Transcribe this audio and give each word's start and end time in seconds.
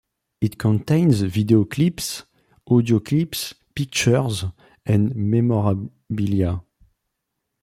It 0.41 0.57
contains 0.57 1.21
video 1.21 1.63
clips, 1.63 2.25
audio 2.65 2.99
clips, 2.99 3.53
pictures 3.75 4.45
and 4.83 5.13
memorabilia. 5.15 6.63